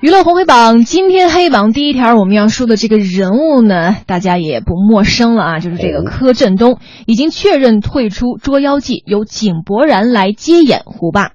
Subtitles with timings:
[0.00, 11.32] 娱乐红黑榜今天黑榜第一条，我们要说的这个人物呢，大家也不陌生了啊，就是这个柯震东已经确认退出《捉妖记》，由井柏然来接演胡巴。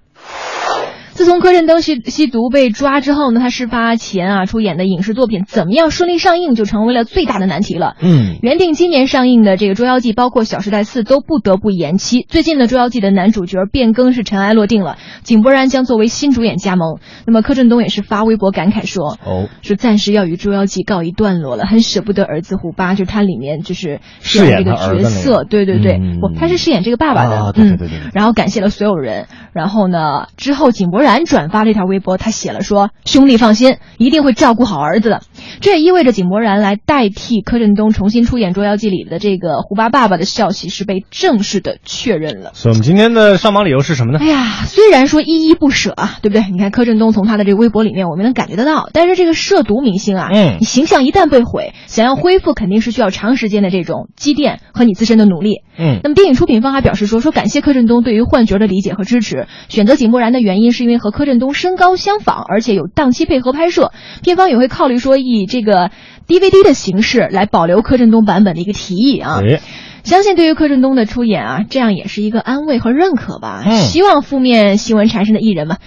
[1.16, 7.96] 自从柯震东吸吸毒被抓之后呢，他事发前啊出演的影视作品怎么样顺利上映，就成为了最大的难题了。
[8.02, 12.26] 嗯，原定今年上映的这个《捉妖记》，包括《小时代四》都不得不延期。
[12.28, 17.00] 最近的《捉妖记》的男主角变更是尘埃落定了，井柏然将作为新主演加盟。
[17.26, 25.46] 那么柯震东也是发微博感慨说，哦，说暂时要与《捉妖记》告一段落了，很舍不得儿子胡巴，就是他里面就是饰饰演这个角色，个。
[25.46, 26.20] 对对对，嗯。
[26.20, 28.12] 不，他是饰演这个爸爸的，啊对对嗯对对对。
[28.14, 35.22] 然后感谢了所有人，然后呢，之后井柏然转发这条微博，他写了说：“兄弟放心，一定会照顾好儿子的。”
[35.62, 42.52] 这也意味着井柏然来代替柯震东重新出演《捉妖记》里的这个胡巴爸爸的消息是被正式的确认了。
[42.54, 44.26] 所以我们今天的上榜理由是什么呢哎？
[44.26, 46.44] 呀，虽然说依依不舍啊，对不对？
[46.52, 48.90] 你看柯震东从他的这个微博里面，我们能感觉得到。
[48.92, 55.62] 但是这个涉毒明星啊，嗯你形象一旦被毁，想要恢复肯定是需要长时间的这种积淀和你自身的努力。
[55.78, 63.92] 嗯那么电影出品方还表示说，说感谢柯震东对于幻觉的理解和支持，选择井柏然的原因是因为和柯震东身高相仿，而且有档期配合拍摄，
[64.24, 65.92] 片方也会考虑说以这个
[66.28, 69.42] DVD 的形式来保留柯震东版本的一个提议啊。
[69.44, 69.62] 哎，
[70.04, 73.64] 相信对于柯震东的出演啊，这样也是一个安慰和认可吧。
[73.66, 75.78] 嗯希望负面新闻缠身的艺人们，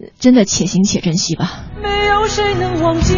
[0.00, 1.64] 呃真的且行且珍惜吧。
[1.82, 3.14] 没有谁能忘记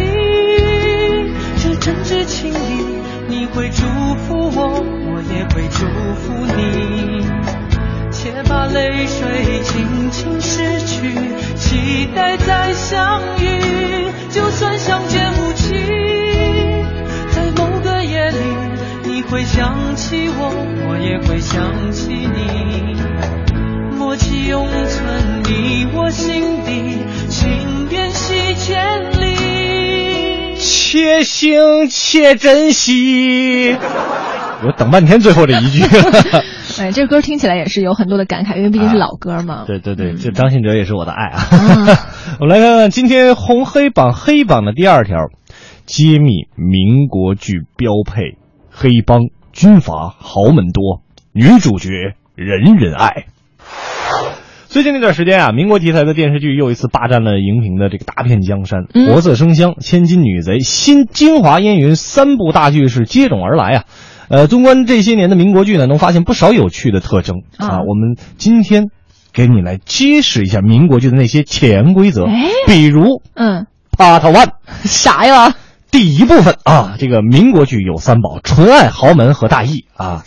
[1.57, 2.55] 这真挚情谊，
[3.27, 3.83] 你会祝
[4.15, 7.27] 福我，我也会祝福你。
[8.11, 10.78] 且把泪水轻轻拭去，
[11.69, 14.09] 期待再相遇。
[14.31, 15.75] 就算相见无期，
[17.29, 18.37] 在某个夜里，
[19.03, 20.51] 你会想起我，
[20.87, 22.97] 我也会想起你。
[23.95, 26.97] 默契永存你我心底，
[27.29, 30.55] 情缘系千里。
[30.57, 33.77] 且行且珍惜。
[34.65, 35.83] 我等半天最后这一句。
[36.77, 39.63] 哎，这歌听起来也是有很多的感慨，因为毕竟是老歌嘛。
[39.65, 41.41] 对对对，这张信哲也是我的爱啊。
[41.41, 41.97] 啊
[42.39, 45.15] 我们来看看今天红黑榜黑榜的第二条，
[45.85, 48.37] 揭秘民国剧标配：
[48.69, 51.01] 黑帮、军阀、豪门多，
[51.33, 51.89] 女主角
[52.35, 53.25] 人人爱。
[54.67, 63.85] 最近那段时间啊，民国题材的电视剧又一次霸占了荧屏的这个大片江山，嗯活色生香》《千金女贼》《新京华烟云》三部大剧是接踵而来啊。
[64.29, 67.67] 呃，纵观这些年的民国剧呢，能发现不少有趣的特征啊。
[67.67, 68.89] 啊我们今天
[69.33, 73.65] 给你来揭示一下民国剧的那些潜规则，哎比如嗯
[73.97, 74.51] ，Part One。
[74.83, 75.55] 啥呀？
[75.91, 80.23] 第一部分啊，这个民国剧有三宝：纯爱、豪门和大义啊。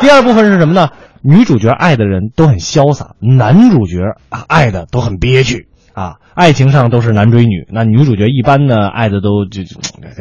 [0.00, 0.90] 第二部分是什么呢？
[1.20, 6.16] 女主角爱的人都很潇洒，男主角啊爱的都很憋屈啊。
[6.34, 9.76] 爱情上都是男追女，那女主角一般呢爱的都就就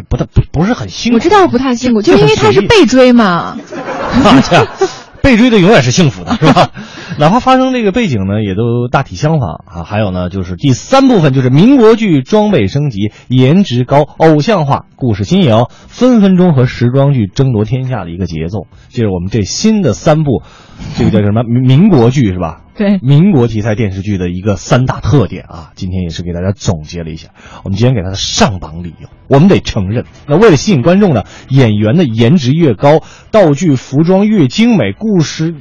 [0.07, 1.15] 不太不不是很辛苦。
[1.15, 3.57] 我知道不太辛苦，就就是因为他是被追嘛。
[4.23, 4.67] 啊，这样
[5.21, 6.69] 被追的永远是幸福的，是吧？
[7.19, 9.83] 哪怕发生这个背景呢，也都大体相仿啊。
[9.83, 18.67] 还有呢，就是第三部分，就是民国剧装备升级，颜值高，偶像化，故事新颖，分分钟和时装剧争夺天下的一个节奏。
[18.89, 20.41] 这是我们这新的三部，
[20.97, 22.61] 这个叫什么民民国剧是吧？
[22.75, 27.29] 对民国题材电视剧的一个三大特点啊，今天也是给大家总结了一下。
[27.63, 35.59] 我们今天给它的上榜理由，我们得承认，那为了吸引观众呢，演员的颜值越高，道具服装越精美，故事大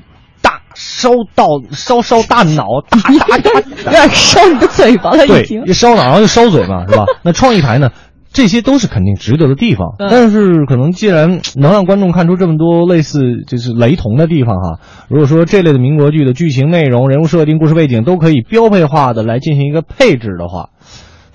[0.75, 5.63] 烧到烧烧大脑，大大大有点烧你的嘴巴了，已对经，。
[5.67, 7.05] 一烧脑然后就烧嘴嘛，是吧？
[7.23, 7.91] 那创意台呢？
[8.33, 20.71] 这些都是肯定值得的地方，嗯但是可能既然能让观众看出这么多类似就是雷同的地方哈，如果说这类的民国剧的剧情内容、人物设定、故事背景都可以标配化的来进行一个配置的话，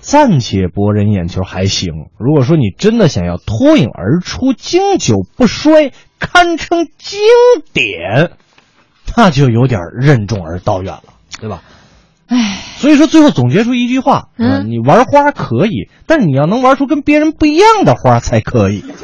[0.00, 1.92] 暂且博人眼球还行。
[2.18, 7.20] 如果说你真的想要脱颖而出、经久不衰、堪称经
[7.72, 8.32] 典，
[9.16, 11.02] 那就有点任重而道远了，
[11.40, 11.62] 对吧？
[12.28, 18.84] 唉，所以说，最后总结出一句话：啊，嗯你玩花可以，但你要能玩出跟别人不一样的花才可以。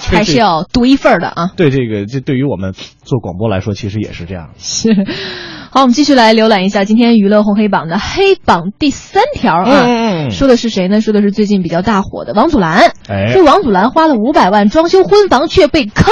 [0.00, 1.50] 还是要独一份的啊。
[1.56, 2.72] 对这个，这对于我们
[3.02, 4.50] 做广播来说，其实也是这样。
[4.56, 4.90] 是，
[5.70, 10.28] 好，我们继续来浏览一下今天娱乐红黑榜的黑榜第三条啊。
[10.30, 11.00] 说的是谁呢？
[11.00, 12.92] 说的是最近比较大火的王祖蓝。
[13.08, 16.06] 哎说王祖蓝花了五百万装修婚房却被坑，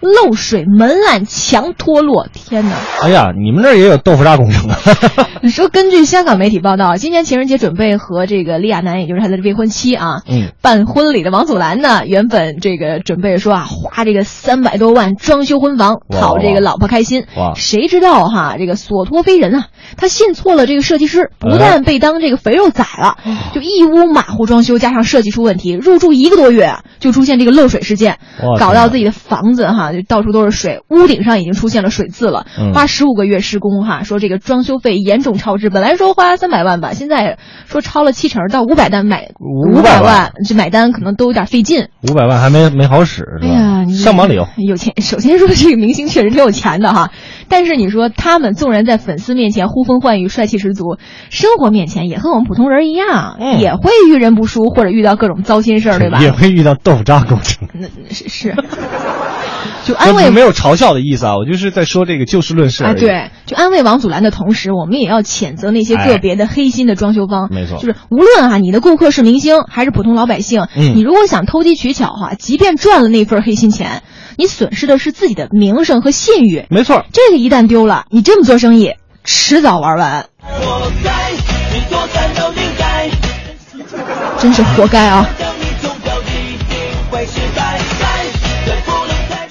[0.00, 2.26] 漏水，门栏墙脱落。
[2.32, 2.76] 天哪！
[3.02, 4.78] 哎呀，你们这儿也有豆腐渣工程啊？
[5.42, 17.24] 你说，根据香港媒体报道，今年情人节准备和这个李亚男，也就是他的未婚妻啊，嗯，办婚礼的王祖蓝呢，原本这个准备说啊，花这个三百多万装修婚房，讨这个老婆开心。
[17.36, 19.66] 哇谁知道哈，这个所托非人啊，
[19.96, 23.18] 他信错了这个设计师，不哎但被当这个肥肉宰了，
[23.54, 28.18] 就一屋马虎装修，加上设计出问题，入住一个多月啊，就出现这个漏水事件，
[28.58, 41.88] 搞到自己的房子哈，就到处都是水，屋顶上已经出现了水渍了，嗯花十五个月施工哈，说这个装修费严重超支，本来说花三百万吧，现在说超了七成，到五百单买500百万这买单可能都有点费劲。
[42.08, 43.46] 五百万还没没好使是吧？
[43.46, 44.46] 哎呀，你上榜理由。
[44.56, 44.94] 有钱。
[45.02, 47.10] 首先说这个明星确实挺有钱的哈，
[47.48, 50.96] 但是你说他们纵然在粉丝面前呼风唤雨、帅气十足，
[51.30, 56.18] 生活面前也和我们普通人一样，嗯也会遇人不淑或者遇到各种糟心事儿，对吧？
[56.20, 57.68] 也会遇到豆腐渣工程。
[57.72, 58.54] 那是是，
[59.84, 67.46] 就安慰没有嘲笑的意思啊，我就是在说这个就事论事哎，对，就安慰王祖蓝的同时，我们也要谴责那些个别的黑心的装修方。
[67.46, 74.02] 哎没错就是无论啊，你的顾客是明星还是普通老百姓，嗯你如果想投机取巧哈、即便赚了那份黑心钱，
[74.36, 76.66] 你损失的是自己的名声和信誉。
[76.70, 77.04] 没错。
[77.12, 78.92] 这个一旦丢了，你这么做生意，
[79.24, 81.32] 迟早玩完，活该，
[81.72, 83.08] 你多残都应该，
[84.38, 85.26] 真是活该啊！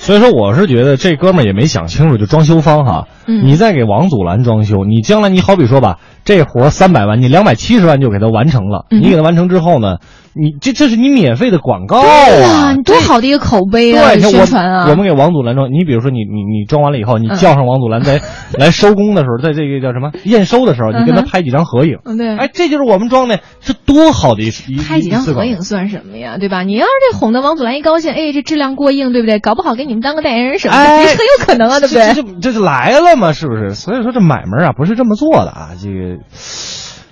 [0.05, 3.45] 所以说，我是觉得这哥们儿也没想清楚，就装修方哈，嗯。
[3.45, 9.01] 你再给王祖蓝装修，你将来你好比说吧，这活三百万，你两百七十万就给他完成了，嗯。
[9.01, 9.97] 你给他完成之后呢，
[10.33, 14.85] 你这这是你免费的广告啊，你多好的一个口碑啊，对，宣传啊！
[14.85, 17.35] 我我们给王祖蓝装，你比如说你你你装完了以后，你嗯。
[17.35, 18.21] 叫上王祖蓝在
[18.57, 22.35] 来收工的时候，在这个叫什么验收的时候，你跟他拍几张合影，嗯对。
[22.37, 26.63] 哎，这就是我们装的，这多好的一一拍几张合影算什么呀，对吧？
[26.63, 29.39] 你要是这哄得王祖蓝一高兴，哎，这质量过硬，对不对？
[29.39, 32.13] 搞不好给你们当个代言人什么的，哎也是很有可能啊，对不对？
[32.13, 33.73] 这这这就来了嘛，是不是？
[33.73, 35.71] 所以说这买卖啊不是这么做的啊。
[35.81, 36.17] 这个，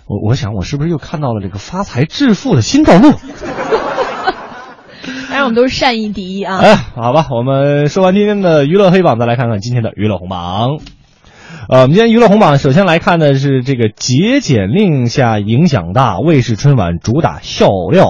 [0.08, 3.12] 我我想我是不是又看到了这个发财致富的新道路？
[5.30, 6.60] 当然，我们都是善意第一啊。
[6.60, 10.78] 哎，好吧，我们说完今天的娱乐黑榜，再来看看今天的娱乐红榜。
[11.70, 18.06] 呃，我们今天娱乐红榜首先来看的是这个节俭令下影响大，卫视春晚主打笑料。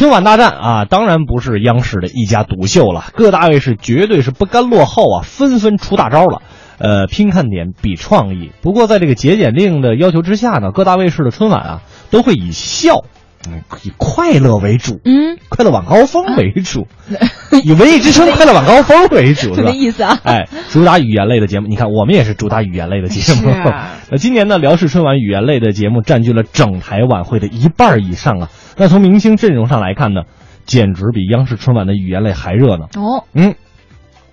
[0.00, 6.40] 春晚大战啊，当然不是央视的一家独秀了，各大卫视绝对是不甘落后啊，纷纷出大招了。
[6.78, 8.50] 呃，拼看点比创意。
[8.62, 13.04] 不过在这个节俭令的要求之下呢，各大卫视的春晚啊，都会以笑，
[13.48, 15.00] 嗯，以快乐为主。
[15.04, 16.86] 嗯，快乐晚高峰为主，
[17.64, 19.76] 以文艺之声快乐晚高峰为主， 是什吧么？
[19.76, 20.18] 意思啊？
[20.24, 23.50] 哎，主打语言类的节目，你看我们也是主打语言类的节目。
[24.10, 28.48] 那今年呢，辽视春晚语言类的节目占据了整台晚会的一半以上啊。
[28.76, 30.22] 那从明星阵容上来看呢，
[30.66, 32.84] 简直比央视春晚的语言类还热闹。
[32.96, 33.54] 哦，嗯，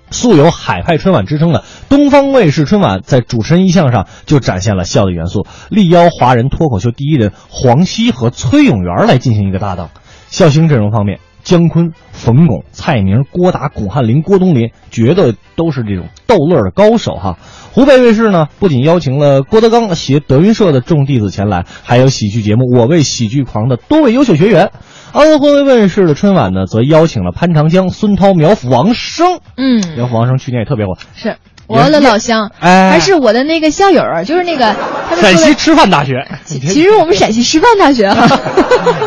[0.10, 9.90] 素有海派春晚之称的东方卫视春晚，在主持人一项上就展现了笑的元素，力邀华人脱口秀第一人黄西和崔永元来进行一个搭档。
[10.30, 17.38] 笑星阵容方面，姜昆、冯巩、蔡明、郭达、巩汉林、郭冬临，绝对都是这种逗乐的高手哈。
[17.72, 24.72] 湖北卫视呢，不仅邀请了郭德纲携德云社的众弟子前来，还有喜剧节目《我为喜剧狂》的多位优秀学员。
[25.14, 29.40] 安徽卫视的春晚呢，则邀请了潘长江、孙涛、苗阜、王声。
[29.56, 30.98] 嗯，苗阜、王声去年也特别火。
[31.16, 32.92] 是我的老乡，哎。
[32.92, 34.76] 还是我的那个校友，就是那个。
[35.22, 38.28] 陕西师范大学，其 其实我们陕西师范大学 哈，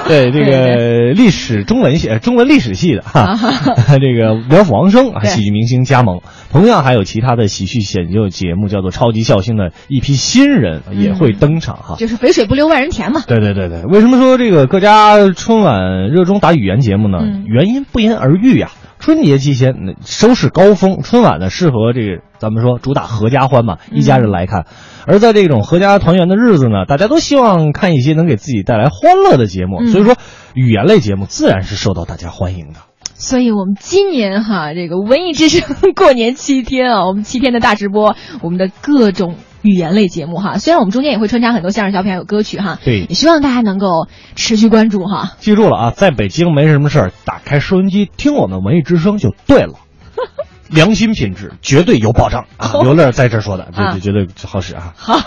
[0.09, 3.37] 对这个历史中文系、呃中文历史系的哈，
[4.01, 11.97] 这个苗阜王声啊，喜剧明星加盟，同样还有其他的喜剧选秀节目，叫做《超级笑星》的一批新人也会登场哈。
[11.99, 13.23] 就是肥水不流外人田嘛。
[13.29, 17.19] 对对对对，为什么说这个各家春晚热衷打语言节目呢？
[17.21, 17.45] 嗯。
[17.47, 24.67] 原因不言而喻呀、春节期间那收视高峰，春晚呢适合这个咱们说主打合家欢嘛，一家人来看。
[25.07, 30.17] 而在这种合家团圆的日子呢，大家都希望看一些能给自己带来欢乐的节目，嗯所以说
[30.55, 32.90] 语言类节目自然是受到大家欢迎的。
[33.21, 35.63] 所以我们今年哈，这个文艺之声
[35.95, 45.35] 过年七天啊， 我们七天的大直播，我们的各种语言类节目哈，虽然我们中间也会穿插很多相声小品还有歌曲哈，对也希望大家能够持续关注哈。
[45.39, 49.75] 记住了啊，在北京没什么事儿，打开收音机听我们文艺之声就对了。
[50.71, 52.73] 良心品质绝对有保障啊！
[52.83, 54.95] 刘乐在这儿说的，这啊这绝对好使啊！
[54.97, 55.19] 好，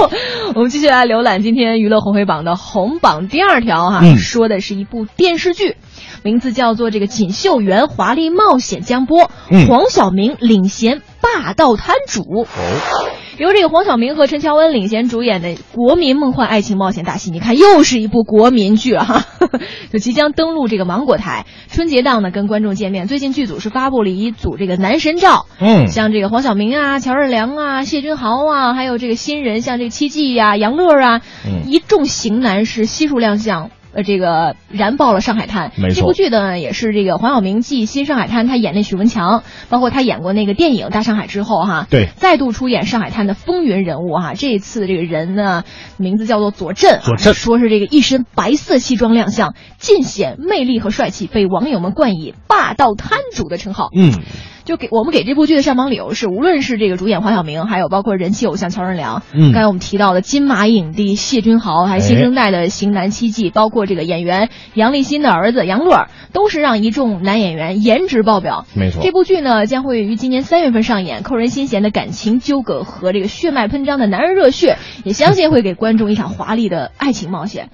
[0.54, 5.76] 我们继续来浏览今天娱乐红黑榜的红榜第二条哈，嗯说的是一部电视剧，
[6.22, 12.22] 名字叫做这个《锦绣园华丽冒险》将播，嗯黄晓明领衔霸道摊主。
[12.22, 12.46] 哦，
[13.38, 19.24] 由这个黄晓明和陈乔恩领衔主演的国民梦幻爱情冒险大戏，你看又是一部国民剧了哈，
[19.92, 23.06] 就即将登陆这个芒果台，春节档呢跟观众见面。
[23.08, 33.70] 最近剧组是发布了一组这个男神照，嗯，像这个黄晓明啊、乔任梁啊、谢君豪啊，还有这个新人像这个戚继呀、杨乐啊，嗯一众型男是悉数亮相。
[33.94, 35.72] 呃，这个燃爆了上海滩。
[35.76, 44.34] 没错这部剧呢，也是这个黄晓明继《新上海滩》他演那许文强，包括他演过那个电影《大上海》之后哈，对再度出演上海滩的风云人物哈。
[44.34, 45.64] 这一次这个人呢，
[45.98, 53.88] 名字叫做左震，左震说是这个一身白色西装亮相，尽显魅力和帅气，被网友们冠以霸道摊主的称号。
[53.94, 54.12] 嗯，
[54.64, 68.66] 就给我们给这部剧的上榜理由是，无论是这个主演黄晓明，还有包括人气偶像乔任梁，嗯刚才我们提到的金马影帝谢君豪，还有新生代的型男戚继，包括这个演员杨立新的儿子杨乐，都是让一众男演员颜值爆表。
[68.74, 69.12] 没错这。
[69.12, 77.68] 部剧呢将会于今年三月份上演，扣人心弦的感情纠葛和这个血脉喷张的男人热血，也相信会给观众一场华丽的爱情冒险。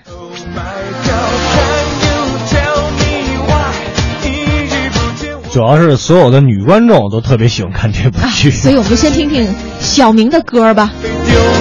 [5.58, 9.44] 主要是所有的女观众都特别喜欢看这部啊，剧，所以我们就先听听
[9.80, 10.92] 小明的歌吧。
[11.02, 11.10] 丢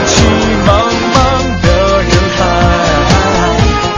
[0.05, 0.23] 弃
[0.67, 0.69] 茫
[1.15, 2.45] 茫的人海。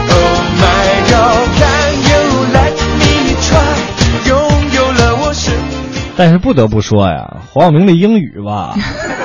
[0.08, 2.16] Oh my God, can you
[2.54, 3.76] let me try？
[4.26, 5.76] 拥有了我生命。
[6.16, 8.74] 但是不得不说呀，黄晓明的英语吧，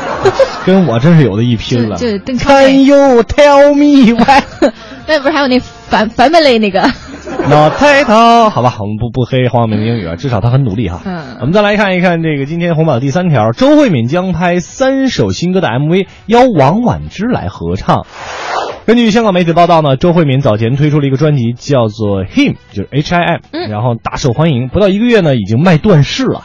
[0.66, 1.96] 跟我真是有的一拼了。
[1.98, 4.44] Can you tell me why
[5.08, 6.82] 那不是还有那反反本类那个？
[7.50, 8.50] not title？
[8.50, 11.02] 好吧，我们不不黑黄晓明的英语啊，至少他很努力哈。
[11.06, 18.06] 嗯我们再来看一看这个今天红榜第三条，周慧敏将拍三首新歌的 MV，邀王婉之来合唱。
[18.86, 26.44] 根据香港媒体报道呢，周慧敏早前推出了一个专辑，叫做《Him》，就是 H I M，、嗯然后大受欢迎，不到一个月呢，已经卖断市了，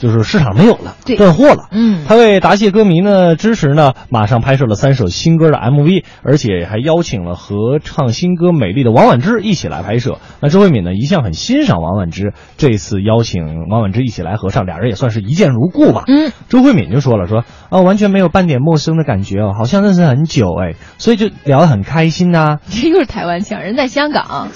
[0.00, 1.68] 就是市场没有了，对断货了。
[1.70, 10.18] 嗯他为答谢歌迷呢支持呢，马上拍摄了三首新歌的 MV，而且还邀请了合唱新歌《美丽的》王婉之一起来拍摄。
[10.40, 16.04] 那周慧敏呢一向很欣赏王婉之，这次邀请王婉之一起来合唱，俩人也算是一见如故吧。
[16.06, 24.48] 嗯，周慧敏就说了说啊，完全没有半点陌生的感觉哦，好像认识很久哎，所以就聊得很开心呐、这 又是台湾腔，人在香港。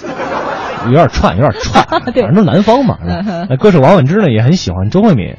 [0.87, 2.97] 有点串，有点 串，反正都南方嘛。
[3.49, 5.35] 那歌手王菀之呢也很喜欢周慧敏，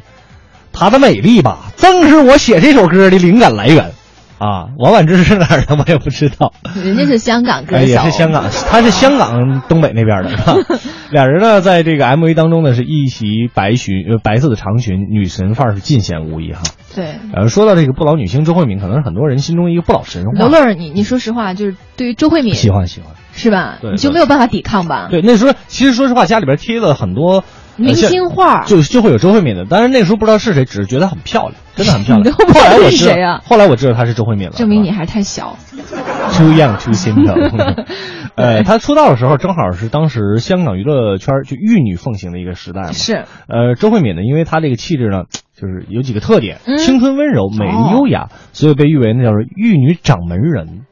[0.73, 3.93] 她的美丽吧，正是我写这首歌的灵感来源。
[4.39, 6.53] 啊，王婉之是哪儿的我也不知道，
[6.83, 10.55] 人家是香港歌哎，手，也是香港，他是香港东北那边的，是吧？
[11.11, 16.63] 俩人呢，在这个 MV 当中呢，是一袭白裙，呃，白色的长裙，女神范儿是尽显无疑哈。
[16.95, 17.15] 对。
[17.33, 20.33] 呃，说到这个不老女星周慧敏，可能是很多人心中一个不老神话。
[20.33, 23.13] 刘乐儿，你你说实话，就是对于周慧敏喜欢喜欢。
[23.33, 23.77] 是吧？
[23.83, 25.09] 对你就没有办法抵抗吧？
[25.11, 27.45] 对，那时候其实说实话，家里边贴了很多呃
[27.77, 29.65] 明星画就就会有周慧敏的。
[29.65, 32.35] 当然那时候不知道是谁，只是觉得很漂亮，真的很漂亮。
[32.37, 35.57] 后来我知道是谁啊后来我知道她是周慧敏了，证明你还是太小。
[36.33, 37.85] too young too simple。
[38.35, 42.93] 呃，她出道的时候正好是当时香港娱乐圈就玉女奉行的一个时代嘛。
[42.93, 45.25] 是，呃，周慧敏呢，因为她这个气质呢，
[45.57, 50.83] 就是有几个特点：嗯青春温柔、美丽哦优雅，所以被誉为那叫做玉女掌门人。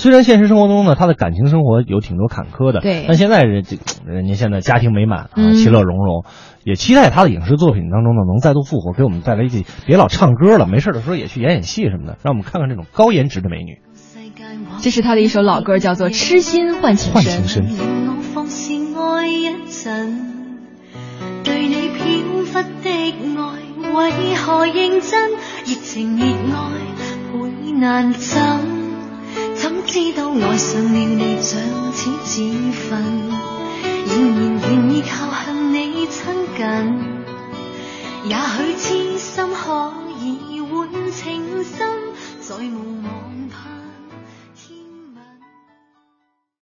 [0.00, 3.76] 虽然现实生活中呢，他的感情生活有挺多坎坷的，对但现在人这
[4.10, 6.24] 人家现在家庭美满啊，嗯其乐融融，
[6.64, 13.80] 也期待他的影视作品当中呢能再度复活，给我们带来一些别老唱歌了，没事的时候也去演演戏什么的，让我们看看这种高颜值的美女。
[14.80, 17.62] 这是他的一首老歌，叫做《痴心换情换深情》。
[17.66, 20.16] 深，令我放肆愛一陣，
[21.44, 21.82] 對你的
[23.36, 23.52] 爱，
[23.92, 25.32] 为何认真？
[25.66, 26.70] 热情热爱
[27.34, 28.79] 倍難枕，怎
[29.86, 31.58] 知道爱上了你像
[31.92, 33.30] 似自焚，
[34.06, 36.22] 仍然愿意靠向你亲
[36.56, 36.64] 近，
[38.24, 41.88] 也许痴心可以换情深，
[42.40, 43.49] 再无望。